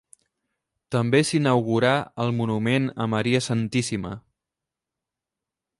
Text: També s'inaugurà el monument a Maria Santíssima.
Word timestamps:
També 0.95 1.19
s'inaugurà 1.31 1.91
el 2.25 2.33
monument 2.41 2.89
a 3.05 3.09
Maria 3.13 3.45
Santíssima. 3.49 4.15